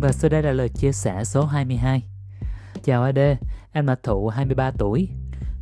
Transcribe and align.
Và 0.00 0.12
sau 0.12 0.28
đây 0.28 0.42
là 0.42 0.52
lời 0.52 0.68
chia 0.68 0.92
sẻ 0.92 1.24
số 1.24 1.44
22. 1.44 2.02
Chào 2.84 3.02
AD, 3.02 3.18
em 3.72 3.86
là 3.86 3.96
Thụ 4.02 4.28
23 4.28 4.70
tuổi. 4.78 5.08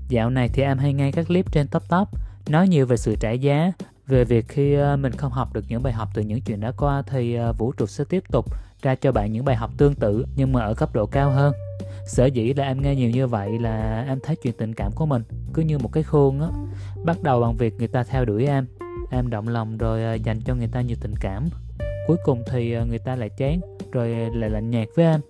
Dạo 0.08 0.30
này 0.30 0.48
thì 0.48 0.62
em 0.62 0.78
hay 0.78 0.92
nghe 0.92 1.12
các 1.12 1.26
clip 1.26 1.52
trên 1.52 1.68
Top 1.68 1.82
Top 1.88 2.08
nói 2.48 2.68
nhiều 2.68 2.86
về 2.86 2.96
sự 2.96 3.16
trả 3.20 3.30
giá, 3.30 3.72
về 4.06 4.24
việc 4.24 4.48
khi 4.48 4.74
ờ, 4.74 4.96
mình 4.96 5.12
không 5.12 5.32
học 5.32 5.52
được 5.52 5.64
những 5.68 5.82
bài 5.82 5.92
học 5.92 6.08
từ 6.14 6.22
những 6.22 6.40
chuyện 6.40 6.60
đã 6.60 6.72
qua 6.76 7.02
thì 7.02 7.34
ờ, 7.34 7.52
vũ 7.52 7.72
trụ 7.72 7.86
sẽ 7.86 8.04
tiếp 8.04 8.22
tục 8.32 8.46
ra 8.82 8.94
cho 8.94 9.12
bạn 9.12 9.32
những 9.32 9.44
bài 9.44 9.56
học 9.56 9.70
tương 9.76 9.94
tự 9.94 10.26
nhưng 10.36 10.52
mà 10.52 10.60
ở 10.60 10.74
cấp 10.74 10.94
độ 10.94 11.06
cao 11.06 11.30
hơn. 11.30 11.54
Sở 12.06 12.26
dĩ 12.26 12.54
là 12.54 12.64
em 12.64 12.82
nghe 12.82 12.94
nhiều 12.94 13.10
như 13.10 13.26
vậy 13.26 13.58
là 13.58 14.04
em 14.08 14.18
thấy 14.22 14.36
chuyện 14.36 14.54
tình 14.58 14.74
cảm 14.74 14.92
của 14.92 15.06
mình 15.06 15.22
cứ 15.54 15.62
như 15.62 15.78
một 15.78 15.92
cái 15.92 16.02
khuôn 16.02 16.40
á. 16.40 16.48
Bắt 17.04 17.22
đầu 17.22 17.40
bằng 17.40 17.56
việc 17.56 17.74
người 17.78 17.88
ta 17.88 18.04
theo 18.04 18.24
đuổi 18.24 18.46
em, 18.46 18.66
em 19.10 19.30
động 19.30 19.48
lòng 19.48 19.78
rồi 19.78 20.04
ờ, 20.04 20.14
dành 20.14 20.40
cho 20.40 20.54
người 20.54 20.68
ta 20.68 20.80
nhiều 20.80 20.96
tình 21.00 21.14
cảm. 21.20 21.48
Cuối 22.06 22.16
cùng 22.24 22.42
thì 22.50 22.72
ờ, 22.72 22.84
người 22.84 22.98
ta 22.98 23.16
lại 23.16 23.30
chán, 23.36 23.60
rồi 23.92 24.12
ờ, 24.12 24.28
lại 24.34 24.50
lạnh 24.50 24.70
nhạt 24.70 24.88
với 24.96 25.04
em. 25.04 25.20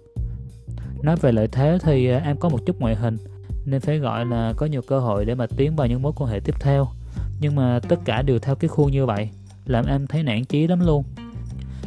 Nói 1.02 1.16
về 1.16 1.32
lợi 1.32 1.48
thế 1.48 1.78
thì 1.82 2.08
ờ, 2.08 2.18
em 2.18 2.36
có 2.36 2.48
một 2.48 2.58
chút 2.66 2.80
ngoại 2.80 2.94
hình, 2.94 3.16
nên 3.64 3.80
phải 3.80 3.98
gọi 3.98 4.26
là 4.26 4.52
có 4.56 4.66
nhiều 4.66 4.82
cơ 4.82 4.98
hội 5.00 5.24
để 5.24 5.34
mà 5.34 5.46
tiến 5.56 5.76
vào 5.76 5.86
những 5.86 6.02
mối 6.02 6.12
quan 6.16 6.30
hệ 6.30 6.40
tiếp 6.40 6.54
theo. 6.60 6.88
Nhưng 7.40 7.54
mà 7.54 7.80
tất 7.88 7.96
cả 8.04 8.22
đều 8.22 8.38
theo 8.38 8.54
cái 8.54 8.68
khuôn 8.68 8.92
như 8.92 9.06
vậy, 9.06 9.28
làm 9.66 9.86
em 9.86 10.06
thấy 10.06 10.22
nản 10.22 10.44
chí 10.44 10.66
lắm 10.66 10.86
luôn. 10.86 11.04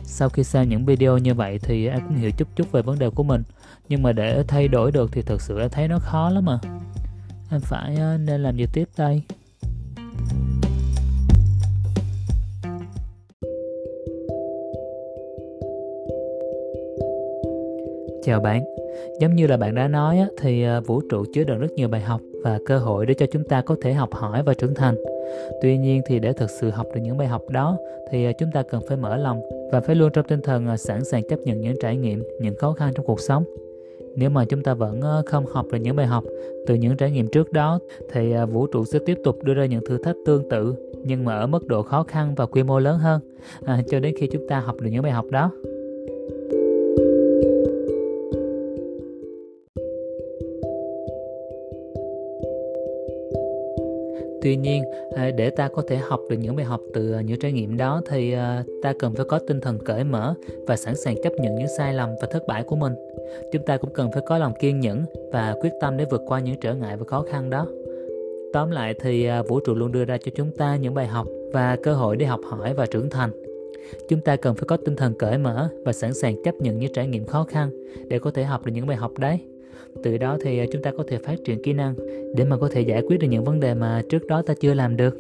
Sau 0.04 0.30
khi 0.30 0.44
xem 0.44 0.70
những 0.70 0.86
video 0.86 1.18
như 1.18 1.34
vậy 1.34 1.60
thì 1.60 1.88
em 1.88 2.00
cũng 2.08 2.18
hiểu 2.18 2.32
chút 2.38 2.48
chút 2.56 2.72
về 2.72 2.82
vấn 2.82 3.00
đề 3.00 3.10
của 3.10 3.24
mình, 3.24 3.44
nhưng 3.90 4.04
mà 4.04 4.12
để 4.12 4.44
thay 4.48 4.68
đổi 4.68 4.92
được 4.92 5.12
thì 5.14 5.22
thật 5.22 5.42
sự 5.42 5.60
em 5.60 5.70
thấy 5.70 5.88
nó 5.88 6.00
khó 6.00 6.30
lắm 6.30 6.46
mà 6.46 6.60
em 7.52 7.62
phải 7.62 7.98
nên 8.20 8.44
làm 8.44 8.58
gì 8.58 8.66
tiếp 8.74 8.90
đây? 8.98 9.22
Chào 18.30 18.40
bạn, 18.40 18.64
giống 19.20 19.36
như 19.36 19.48
là 19.48 19.58
bạn 19.58 19.76
đã 19.76 19.88
nói 19.88 20.20
thì 20.38 20.64
ờ, 20.64 20.82
vũ 20.82 21.02
trụ 21.10 21.26
chứa 21.34 21.44
đựng 21.44 21.60
rất 21.60 21.72
nhiều 21.76 21.88
bài 21.88 22.02
học 22.02 22.22
và 22.44 22.60
cơ 22.66 22.78
hội 22.78 23.06
để 23.06 23.14
cho 23.14 23.26
chúng 23.32 23.44
ta 23.44 23.62
có 23.62 23.76
thể 23.82 23.94
học 23.94 24.14
hỏi 24.14 24.44
và 24.44 24.54
trưởng 24.54 24.74
thành. 24.74 24.96
Tuy 25.62 25.78
nhiên 25.78 26.02
thì 26.08 26.20
để 26.20 26.34
thực 26.34 26.50
sự 26.50 26.70
học 26.70 26.88
được 26.96 27.02
những 27.04 27.18
bài 27.18 27.28
học 27.28 27.42
đó 27.50 27.78
thì 28.12 28.26
ờ, 28.26 28.32
chúng 28.40 28.52
ta 28.52 28.64
cần 28.72 28.82
phải 28.88 28.98
mở 28.98 29.18
lòng 29.18 29.42
và 29.72 29.80
phải 29.82 29.96
luôn 29.96 30.12
trong 30.14 30.26
tinh 30.28 30.42
thần 30.42 30.68
ờ, 30.68 30.78
sẵn 30.78 31.06
sàng 31.06 31.24
chấp 31.30 31.40
nhận 31.46 31.62
những 31.62 31.76
trải 31.82 31.96
nghiệm, 31.96 32.24
những 32.42 32.56
khó 32.56 32.74
khăn 32.74 32.94
trong 32.96 33.06
cuộc 33.06 33.20
sống. 33.20 33.44
Nếu 34.16 34.30
mà 34.30 34.46
chúng 34.46 34.64
ta 34.64 34.74
vẫn 34.74 35.02
không 35.26 35.46
học 35.46 35.66
được 35.72 35.78
những 35.78 35.96
bài 35.96 36.06
học 36.06 36.24
từ 36.68 36.76
những 36.76 36.98
trải 36.98 37.12
nghiệm 37.12 37.28
trước 37.28 37.52
đó 37.52 37.80
thì 38.12 38.34
vũ 38.52 38.68
trụ 38.68 38.86
sẽ 38.86 39.00
tiếp 39.06 39.18
tục 39.24 39.44
đưa 39.44 39.54
ra 39.54 39.66
những 39.66 39.86
thử 39.86 39.98
thách 39.98 40.16
tương 40.26 40.50
tự 40.50 40.76
nhưng 41.04 41.26
mà 41.26 41.36
ở 41.36 41.48
mức 41.48 41.68
độ 41.68 41.84
khó 41.84 42.04
khăn 42.04 42.36
và 42.36 42.46
quy 42.46 42.64
mô 42.64 42.80
lớn 42.80 42.98
hơn 42.98 43.22
à, 43.66 43.82
cho 43.90 44.00
đến 44.00 44.16
khi 44.20 44.28
chúng 44.28 44.48
ta 44.48 44.60
học 44.60 44.76
được 44.82 44.90
những 44.92 45.04
bài 45.04 45.12
học 45.12 45.26
đó. 45.32 45.52
Tuy 54.42 54.56
nhiên 54.56 54.84
à, 55.16 55.32
để 55.32 55.50
ta 55.50 55.68
có 55.68 55.82
thể 55.88 55.98
học 55.98 56.22
được 56.30 56.38
những 56.38 56.56
bài 56.56 56.66
học 56.66 56.82
từ 56.94 57.14
à, 57.14 57.22
những 57.22 57.40
trải 57.40 57.52
nghiệm 57.52 57.78
đó 57.78 58.02
thì 58.10 58.32
à, 58.32 58.64
ta 58.82 58.94
cần 59.00 59.14
phải 59.14 59.26
có 59.26 59.40
tinh 59.40 59.62
thần 59.62 59.80
cởi 59.86 60.04
mở 60.04 60.34
và 60.68 60.76
sẵn 60.76 60.96
sàng 60.96 61.16
chấp 61.24 61.34
nhận 61.34 61.56
những 61.56 61.68
sai 61.78 61.94
lầm 61.94 62.10
và 62.22 62.28
thất 62.32 62.48
bại 62.48 62.64
của 62.64 62.76
mình. 62.76 62.94
Chúng 63.52 63.66
ta 63.66 63.78
cũng 63.78 63.94
cần 63.94 64.12
phải 64.12 64.22
có 64.28 64.38
lòng 64.38 64.54
kiên 64.60 64.80
nhẫn 64.80 65.06
và 65.32 65.56
quyết 65.62 65.72
tâm 65.82 65.98
để 65.98 66.06
vượt 66.12 66.22
qua 66.26 66.40
những 66.40 66.56
trở 66.62 66.76
ngại 66.76 66.98
và 66.98 67.06
khó 67.08 67.26
khăn 67.30 67.50
đó. 67.50 67.68
Tóm 68.54 68.72
lại 68.72 68.94
thì 69.02 69.28
vũ 69.48 69.60
trụ 69.60 69.76
luôn 69.76 69.92
đưa 69.92 70.06
ra 70.06 70.18
cho 70.18 70.32
chúng 70.36 70.52
ta 70.52 70.76
những 70.76 70.94
bài 70.94 71.08
học 71.08 71.28
và 71.54 71.78
cơ 71.84 71.94
hội 71.94 72.18
để 72.18 72.26
học 72.26 72.42
hỏi 72.44 72.74
và 72.74 72.86
trưởng 72.86 73.10
thành. 73.10 73.32
Chúng 74.10 74.22
ta 74.22 74.36
cần 74.36 74.56
phải 74.56 74.64
có 74.68 74.78
tinh 74.78 74.96
thần 74.96 75.14
cởi 75.14 75.38
mở 75.38 75.70
và 75.86 75.94
sẵn 75.94 76.14
sàng 76.14 76.44
chấp 76.44 76.56
nhận 76.56 76.80
những 76.80 76.94
trải 76.94 77.08
nghiệm 77.08 77.26
khó 77.26 77.44
khăn 77.44 77.70
để 78.08 78.20
có 78.20 78.32
thể 78.32 78.44
học 78.44 78.66
được 78.66 78.72
những 78.76 78.88
bài 78.88 78.98
học 78.98 79.12
đấy 79.18 79.40
từ 80.04 80.18
đó 80.18 80.38
thì 80.42 80.60
à, 80.60 80.66
chúng 80.72 80.82
ta 80.82 80.92
có 80.92 81.04
thể 81.08 81.18
phát 81.18 81.36
triển 81.46 81.64
kỹ 81.64 81.74
năng 81.74 81.96
để 82.36 82.44
mà 82.44 82.58
có 82.58 82.70
thể 82.72 82.82
giải 82.82 83.02
quyết 83.02 83.18
được 83.20 83.28
những 83.28 83.44
vấn 83.44 83.60
đề 83.60 83.74
mà 83.74 84.02
trước 84.10 84.28
đó 84.28 84.42
ta 84.42 84.54
chưa 84.62 84.74
làm 84.74 84.98
được 84.98 85.18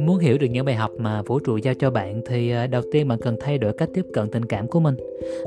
Muốn 0.00 0.18
hiểu 0.18 0.38
được 0.38 0.46
những 0.46 0.64
bài 0.64 0.74
học 0.74 0.90
mà 0.98 1.22
vũ 1.22 1.38
trụ 1.38 1.56
giao 1.56 1.74
cho 1.74 1.90
bạn 1.90 2.20
thì 2.26 2.50
à, 2.50 2.66
đầu 2.66 2.82
tiên 2.92 3.08
bạn 3.08 3.18
cần 3.18 3.36
thay 3.40 3.58
đổi 3.58 3.72
cách 3.72 3.88
tiếp 3.94 4.06
cận 4.12 4.28
tình 4.30 4.44
cảm 4.44 4.68
của 4.68 4.80
mình. 4.80 4.96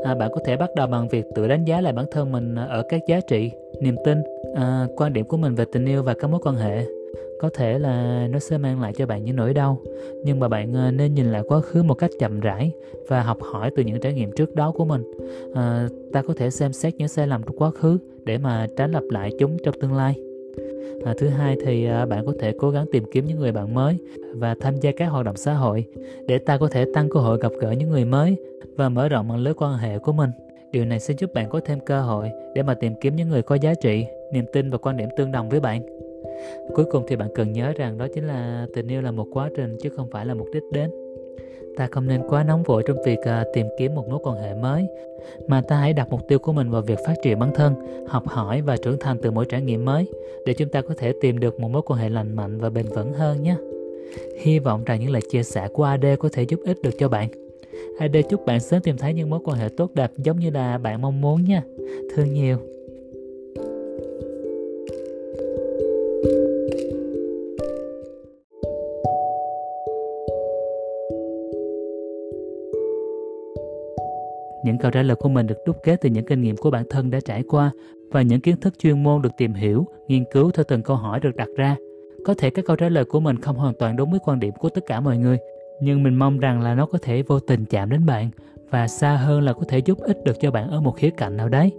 À, 0.03 0.15
bạn 0.15 0.31
có 0.33 0.41
thể 0.45 0.57
bắt 0.57 0.69
đầu 0.75 0.87
bằng 0.87 1.07
việc 1.07 1.25
tự 1.35 1.47
đánh 1.47 1.65
giá 1.65 1.81
lại 1.81 1.93
bản 1.93 2.05
thân 2.11 2.31
mình 2.31 2.55
à, 2.55 2.65
ở 2.65 2.83
các 2.89 3.01
giá 3.07 3.19
trị, 3.27 3.51
niềm 3.81 3.95
tin, 4.05 4.17
à, 4.55 4.87
quan 4.95 5.13
điểm 5.13 5.25
của 5.25 5.37
mình 5.37 5.55
về 5.55 5.65
tình 5.71 5.85
yêu 5.85 6.03
và 6.03 6.13
các 6.13 6.27
mối 6.27 6.39
quan 6.43 6.55
hệ 6.55 6.85
có 7.43 7.49
thể 7.53 7.79
là 7.79 8.27
nó 8.31 8.39
sẽ 8.39 8.57
mang 8.57 8.81
lại 8.81 8.93
cho 8.97 9.05
bạn 9.05 9.23
những 9.23 9.35
nỗi 9.35 9.53
đau. 9.53 9.81
Nhưng 10.23 10.39
mà 10.39 10.47
bạn 10.47 10.73
ờ, 10.73 10.91
nên 10.91 11.13
nhìn 11.13 11.31
lại 11.31 11.43
quá 11.47 11.59
khứ 11.59 11.83
một 11.83 11.93
cách 11.93 12.11
chậm 12.19 12.39
rãi 12.39 12.71
và 13.07 13.21
học 13.21 13.37
hỏi 13.41 13.71
từ 13.75 13.83
những 13.83 13.99
trải 13.99 14.13
nghiệm 14.13 14.31
trước 14.31 14.55
đó 14.55 14.71
của 14.71 14.85
mình. 14.85 15.03
À, 15.55 15.87
ta 16.13 16.21
có 16.21 16.33
thể 16.37 16.49
xem 16.49 16.73
xét 16.73 16.95
những 16.95 17.07
sai 17.07 17.27
lầm 17.27 17.43
trong 17.43 17.55
quá 17.57 17.71
khứ 17.71 17.97
để 18.25 18.37
mà 18.37 18.67
tránh 18.77 18.91
lặp 18.91 19.03
lại 19.09 19.31
chúng 19.39 19.57
trong 19.63 19.75
tương 19.81 19.93
lai. 19.93 20.15
À, 21.05 21.13
thứ 21.17 21.27
hai 21.27 21.57
thì 21.65 21.85
à, 21.85 22.05
bạn 22.05 22.25
có 22.25 22.33
thể 22.39 22.53
cố 22.57 22.69
gắng 22.69 22.85
tìm 22.91 23.03
kiếm 23.11 23.25
những 23.25 23.39
người 23.39 23.51
bạn 23.51 23.73
mới 23.73 23.97
và 24.33 24.55
tham 24.59 24.75
gia 24.75 24.91
các 24.91 25.05
hoạt 25.05 25.25
động 25.25 25.35
xã 25.35 25.53
hội 25.53 25.85
để 26.27 26.37
ta 26.37 26.57
có 26.57 26.67
thể 26.67 26.85
tăng 26.93 27.09
cơ 27.09 27.19
hội 27.19 27.37
gặp 27.41 27.51
gỡ 27.59 27.71
những 27.71 27.89
người 27.89 28.05
mới 28.05 28.35
và 28.75 28.89
mở 28.89 29.09
rộng 29.09 29.27
mạng 29.27 29.39
lưới 29.39 29.53
quan 29.53 29.77
hệ 29.77 29.99
của 29.99 30.11
mình. 30.11 30.29
Điều 30.71 30.85
này 30.85 30.99
sẽ 30.99 31.13
giúp 31.17 31.33
bạn 31.33 31.49
có 31.49 31.59
thêm 31.65 31.79
cơ 31.85 32.01
hội 32.01 32.29
để 32.55 32.63
mà 32.63 32.73
tìm 32.73 32.93
kiếm 33.01 33.15
những 33.15 33.29
người 33.29 33.41
có 33.41 33.55
giá 33.55 33.73
trị 33.73 34.05
niềm 34.33 34.45
tin 34.53 34.69
và 34.69 34.77
quan 34.77 34.97
điểm 34.97 35.09
tương 35.17 35.31
đồng 35.31 35.49
với 35.49 35.59
bạn 35.59 36.02
cuối 36.75 36.85
cùng 36.85 37.03
thì 37.07 37.15
bạn 37.15 37.29
cần 37.35 37.53
nhớ 37.53 37.73
rằng 37.77 37.97
đó 37.97 38.07
chính 38.13 38.27
là 38.27 38.67
tình 38.73 38.87
yêu 38.87 39.01
là 39.01 39.11
một 39.11 39.27
quá 39.31 39.49
trình 39.55 39.77
chứ 39.81 39.89
không 39.89 40.07
phải 40.11 40.25
là 40.25 40.33
mục 40.33 40.47
đích 40.53 40.63
đến. 40.71 40.91
Ta 41.77 41.87
không 41.91 42.07
nên 42.07 42.21
quá 42.29 42.43
nóng 42.43 42.63
vội 42.63 42.83
trong 42.87 42.97
việc 43.05 43.19
à, 43.23 43.43
tìm 43.53 43.67
kiếm 43.77 43.95
một 43.95 44.07
mối 44.09 44.19
quan 44.23 44.37
hệ 44.37 44.53
mới, 44.53 44.87
mà 45.47 45.61
ta 45.61 45.75
hãy 45.75 45.93
đặt 45.93 46.09
mục 46.09 46.27
tiêu 46.27 46.39
của 46.39 46.53
mình 46.53 46.69
vào 46.69 46.81
việc 46.81 46.99
phát 47.05 47.13
triển 47.23 47.39
bản 47.39 47.51
thân, 47.55 47.73
học 48.07 48.27
hỏi 48.27 48.61
và 48.61 48.77
trưởng 48.77 48.97
thành 48.99 49.17
từ 49.21 49.31
mỗi 49.31 49.45
trải 49.49 49.61
nghiệm 49.61 49.85
mới 49.85 50.07
để 50.45 50.53
chúng 50.53 50.69
ta 50.69 50.81
có 50.81 50.93
thể 50.97 51.13
tìm 51.21 51.39
được 51.39 51.59
một 51.59 51.67
mối 51.67 51.81
quan 51.85 51.99
hệ 51.99 52.09
lành 52.09 52.35
mạnh 52.35 52.57
và 52.57 52.69
bền 52.69 52.85
vững 52.85 53.13
hơn 53.13 53.43
nhé. 53.43 53.55
Hy 54.39 54.59
vọng 54.59 54.83
rằng 54.83 54.99
những 54.99 55.11
lời 55.11 55.21
chia 55.31 55.43
sẻ 55.43 55.67
của 55.73 55.83
AD 55.83 56.05
có 56.19 56.29
thể 56.33 56.43
giúp 56.43 56.59
ích 56.65 56.81
được 56.81 56.97
cho 56.99 57.09
bạn. 57.09 57.29
AD 57.99 58.15
chúc 58.29 58.45
bạn 58.45 58.59
sớm 58.59 58.81
tìm 58.81 58.97
thấy 58.97 59.13
những 59.13 59.29
mối 59.29 59.39
quan 59.43 59.57
hệ 59.57 59.69
tốt 59.77 59.91
đẹp 59.93 60.11
giống 60.17 60.39
như 60.39 60.49
là 60.49 60.77
bạn 60.77 61.01
mong 61.01 61.21
muốn 61.21 61.43
nha 61.43 61.63
thương 62.15 62.33
nhiều. 62.33 62.57
Những 74.63 74.77
câu 74.77 74.91
trả 74.91 75.01
lời 75.01 75.15
của 75.15 75.29
mình 75.29 75.47
được 75.47 75.57
đúc 75.65 75.77
kết 75.83 76.01
từ 76.01 76.09
những 76.09 76.25
kinh 76.25 76.41
nghiệm 76.41 76.57
của 76.57 76.71
bản 76.71 76.83
thân 76.89 77.11
đã 77.11 77.19
trải 77.25 77.43
qua 77.43 77.71
và 78.11 78.21
những 78.21 78.41
kiến 78.41 78.57
thức 78.57 78.79
chuyên 78.79 79.03
môn 79.03 79.21
được 79.21 79.31
tìm 79.37 79.53
hiểu, 79.53 79.85
nghiên 80.07 80.23
cứu 80.33 80.51
theo 80.51 80.63
từng 80.67 80.81
câu 80.81 80.95
hỏi 80.95 81.19
được 81.19 81.35
đặt 81.35 81.47
ra. 81.57 81.75
Có 82.25 82.33
thể 82.37 82.49
các 82.49 82.65
câu 82.65 82.75
trả 82.75 82.89
lời 82.89 83.05
của 83.05 83.19
mình 83.19 83.41
không 83.41 83.55
hoàn 83.55 83.73
toàn 83.79 83.95
đúng 83.95 84.11
với 84.11 84.19
quan 84.23 84.39
điểm 84.39 84.53
của 84.59 84.69
tất 84.69 84.85
cả 84.85 84.99
mọi 84.99 85.17
người, 85.17 85.37
nhưng 85.81 86.03
mình 86.03 86.15
mong 86.15 86.39
rằng 86.39 86.61
là 86.61 86.75
nó 86.75 86.85
có 86.85 86.97
thể 87.01 87.21
vô 87.21 87.39
tình 87.39 87.65
chạm 87.65 87.89
đến 87.89 88.05
bạn 88.05 88.29
và 88.69 88.87
xa 88.87 89.15
hơn 89.15 89.41
là 89.41 89.53
có 89.53 89.61
thể 89.67 89.79
giúp 89.79 89.97
ích 89.99 90.23
được 90.23 90.39
cho 90.39 90.51
bạn 90.51 90.69
ở 90.69 90.81
một 90.81 90.91
khía 90.91 91.09
cạnh 91.09 91.37
nào 91.37 91.49
đấy. 91.49 91.71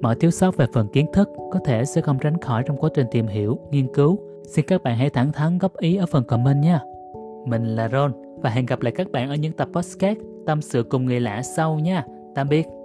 Mọi 0.00 0.16
thiếu 0.20 0.30
sót 0.30 0.56
về 0.56 0.66
phần 0.72 0.88
kiến 0.92 1.06
thức 1.12 1.28
có 1.52 1.60
thể 1.64 1.84
sẽ 1.84 2.00
không 2.00 2.18
tránh 2.18 2.40
khỏi 2.40 2.62
trong 2.66 2.76
quá 2.76 2.90
trình 2.94 3.06
tìm 3.10 3.26
hiểu, 3.26 3.58
nghiên 3.70 3.94
cứu. 3.94 4.18
Xin 4.48 4.64
các 4.68 4.82
bạn 4.82 4.96
hãy 4.96 5.10
thẳng 5.10 5.32
thắn 5.32 5.58
góp 5.58 5.76
ý 5.76 5.96
ở 5.96 6.06
phần 6.06 6.24
comment 6.24 6.62
nha. 6.62 6.80
Mình 7.46 7.66
là 7.76 7.88
Ron 7.88 8.12
và 8.42 8.50
hẹn 8.50 8.66
gặp 8.66 8.80
lại 8.82 8.92
các 8.96 9.10
bạn 9.10 9.28
ở 9.28 9.34
những 9.34 9.52
tập 9.52 9.68
podcast 9.72 10.18
tâm 10.46 10.62
sự 10.62 10.82
cùng 10.82 11.06
người 11.06 11.20
lạ 11.20 11.42
sau 11.42 11.78
nha. 11.78 12.04
Tạm 12.34 12.48
biệt. 12.48 12.81